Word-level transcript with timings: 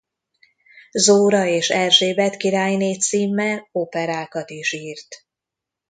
Zóra 0.91 1.45
és 1.45 1.69
Erzsébet 1.69 2.37
királyné 2.37 2.93
címmel 2.93 3.67
operákat 3.71 4.49
is 4.49 4.71
írt. 4.73 5.15